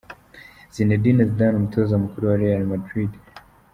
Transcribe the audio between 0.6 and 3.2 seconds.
ZineDine Zidane umutoza mukuru wa Real Madrid.